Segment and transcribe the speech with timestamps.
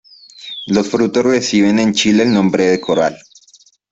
[0.65, 3.19] Los frutos reciben en Chile el nombre de coral.